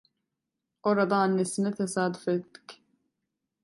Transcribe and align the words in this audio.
Orada 0.83 1.15
annesine 1.17 1.73
tesadüf 1.75 2.27
ettik. 2.27 2.83